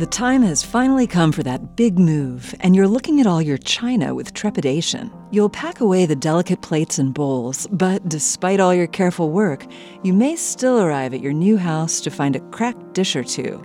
The 0.00 0.06
time 0.06 0.40
has 0.44 0.62
finally 0.62 1.06
come 1.06 1.30
for 1.30 1.42
that 1.42 1.76
big 1.76 1.98
move, 1.98 2.54
and 2.60 2.74
you're 2.74 2.88
looking 2.88 3.20
at 3.20 3.26
all 3.26 3.42
your 3.42 3.58
china 3.58 4.14
with 4.14 4.32
trepidation. 4.32 5.12
You'll 5.30 5.50
pack 5.50 5.80
away 5.80 6.06
the 6.06 6.16
delicate 6.16 6.62
plates 6.62 6.98
and 6.98 7.12
bowls, 7.12 7.66
but 7.70 8.08
despite 8.08 8.60
all 8.60 8.72
your 8.72 8.86
careful 8.86 9.30
work, 9.30 9.66
you 10.02 10.14
may 10.14 10.36
still 10.36 10.80
arrive 10.80 11.12
at 11.12 11.20
your 11.20 11.34
new 11.34 11.58
house 11.58 12.00
to 12.00 12.10
find 12.10 12.34
a 12.34 12.40
cracked 12.48 12.94
dish 12.94 13.14
or 13.14 13.22
two. 13.22 13.62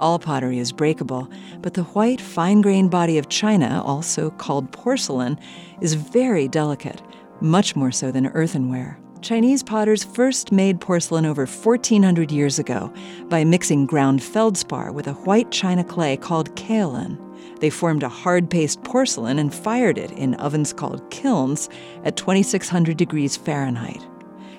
All 0.00 0.18
pottery 0.18 0.58
is 0.58 0.72
breakable, 0.72 1.30
but 1.60 1.74
the 1.74 1.84
white, 1.84 2.20
fine 2.20 2.60
grained 2.60 2.90
body 2.90 3.16
of 3.16 3.28
china, 3.28 3.80
also 3.84 4.30
called 4.30 4.72
porcelain, 4.72 5.38
is 5.80 5.94
very 5.94 6.48
delicate, 6.48 7.00
much 7.40 7.76
more 7.76 7.92
so 7.92 8.10
than 8.10 8.26
earthenware. 8.26 8.98
Chinese 9.22 9.62
potters 9.62 10.02
first 10.02 10.50
made 10.50 10.80
porcelain 10.80 11.24
over 11.24 11.46
1400 11.46 12.32
years 12.32 12.58
ago 12.58 12.92
by 13.28 13.44
mixing 13.44 13.86
ground 13.86 14.20
feldspar 14.20 14.90
with 14.90 15.06
a 15.06 15.12
white 15.12 15.48
china 15.52 15.84
clay 15.84 16.16
called 16.16 16.52
kaolin. 16.56 17.16
They 17.60 17.70
formed 17.70 18.02
a 18.02 18.08
hard 18.08 18.50
paste 18.50 18.82
porcelain 18.82 19.38
and 19.38 19.54
fired 19.54 19.96
it 19.96 20.10
in 20.10 20.34
ovens 20.34 20.72
called 20.72 21.08
kilns 21.12 21.68
at 22.02 22.16
2600 22.16 22.96
degrees 22.96 23.36
Fahrenheit. 23.36 24.04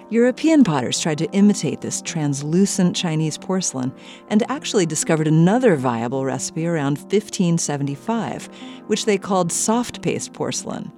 European 0.10 0.64
potters 0.64 0.98
tried 0.98 1.18
to 1.18 1.32
imitate 1.32 1.82
this 1.82 2.02
translucent 2.02 2.96
Chinese 2.96 3.38
porcelain 3.38 3.92
and 4.30 4.50
actually 4.50 4.86
discovered 4.86 5.28
another 5.28 5.76
viable 5.76 6.24
recipe 6.24 6.66
around 6.66 6.98
1575, 7.00 8.48
which 8.88 9.04
they 9.04 9.18
called 9.18 9.52
soft 9.52 10.02
paste 10.02 10.32
porcelain. 10.32 10.90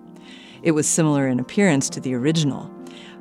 It 0.65 0.71
was 0.71 0.87
similar 0.87 1.27
in 1.27 1.39
appearance 1.39 1.89
to 1.91 2.01
the 2.01 2.15
original. 2.15 2.71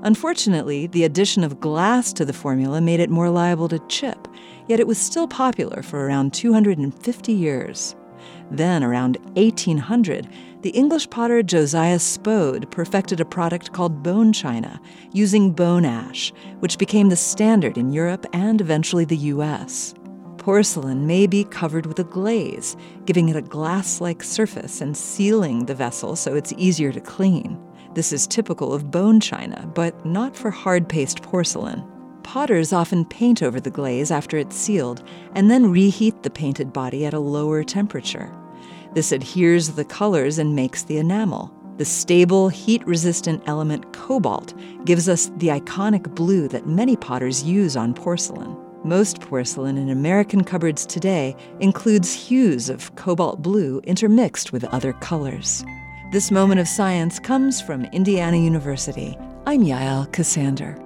Unfortunately, 0.02 0.86
the 0.86 1.04
addition 1.04 1.44
of 1.44 1.60
glass 1.60 2.10
to 2.14 2.24
the 2.24 2.32
formula 2.32 2.80
made 2.80 3.00
it 3.00 3.10
more 3.10 3.28
liable 3.28 3.68
to 3.68 3.78
chip, 3.86 4.26
yet 4.66 4.80
it 4.80 4.86
was 4.86 4.96
still 4.96 5.28
popular 5.28 5.82
for 5.82 6.06
around 6.06 6.32
250 6.32 7.32
years. 7.32 7.94
Then, 8.50 8.82
around 8.82 9.18
1800, 9.34 10.26
the 10.62 10.70
English 10.70 11.10
potter 11.10 11.42
Josiah 11.42 11.98
Spode 11.98 12.70
perfected 12.70 13.20
a 13.20 13.26
product 13.26 13.72
called 13.72 14.02
bone 14.02 14.32
china, 14.32 14.80
using 15.12 15.52
bone 15.52 15.84
ash, 15.84 16.32
which 16.60 16.78
became 16.78 17.10
the 17.10 17.16
standard 17.16 17.76
in 17.76 17.92
Europe 17.92 18.24
and 18.32 18.62
eventually 18.62 19.04
the 19.04 19.16
US. 19.34 19.94
Porcelain 20.44 21.06
may 21.06 21.26
be 21.26 21.44
covered 21.44 21.86
with 21.86 21.98
a 22.00 22.04
glaze, 22.04 22.76
giving 23.06 23.30
it 23.30 23.34
a 23.36 23.40
glass 23.40 24.02
like 24.02 24.22
surface 24.22 24.82
and 24.82 24.94
sealing 24.94 25.64
the 25.64 25.74
vessel 25.74 26.14
so 26.16 26.34
it's 26.34 26.52
easier 26.58 26.92
to 26.92 27.00
clean. 27.00 27.58
This 27.94 28.12
is 28.12 28.26
typical 28.26 28.74
of 28.74 28.90
bone 28.90 29.20
china, 29.20 29.66
but 29.74 30.04
not 30.04 30.36
for 30.36 30.50
hard 30.50 30.86
paste 30.86 31.22
porcelain. 31.22 31.82
Potters 32.24 32.74
often 32.74 33.06
paint 33.06 33.42
over 33.42 33.58
the 33.58 33.70
glaze 33.70 34.10
after 34.10 34.36
it's 34.36 34.54
sealed 34.54 35.02
and 35.34 35.50
then 35.50 35.72
reheat 35.72 36.22
the 36.22 36.28
painted 36.28 36.74
body 36.74 37.06
at 37.06 37.14
a 37.14 37.18
lower 37.18 37.64
temperature. 37.64 38.30
This 38.92 39.12
adheres 39.12 39.70
the 39.70 39.84
colors 39.86 40.36
and 40.36 40.54
makes 40.54 40.82
the 40.82 40.98
enamel. 40.98 41.54
The 41.78 41.86
stable, 41.86 42.50
heat 42.50 42.86
resistant 42.86 43.42
element 43.46 43.94
cobalt 43.94 44.52
gives 44.84 45.08
us 45.08 45.30
the 45.38 45.48
iconic 45.48 46.14
blue 46.14 46.48
that 46.48 46.68
many 46.68 46.96
potters 46.96 47.42
use 47.42 47.78
on 47.78 47.94
porcelain. 47.94 48.54
Most 48.84 49.22
porcelain 49.22 49.78
in 49.78 49.88
American 49.88 50.44
cupboards 50.44 50.84
today 50.84 51.34
includes 51.58 52.12
hues 52.12 52.68
of 52.68 52.94
cobalt 52.96 53.40
blue 53.40 53.80
intermixed 53.84 54.52
with 54.52 54.62
other 54.64 54.92
colors. 54.92 55.64
This 56.12 56.30
moment 56.30 56.60
of 56.60 56.68
science 56.68 57.18
comes 57.18 57.62
from 57.62 57.86
Indiana 57.86 58.36
University. 58.36 59.16
I'm 59.46 59.62
Yael 59.62 60.06
Ksander. 60.08 60.83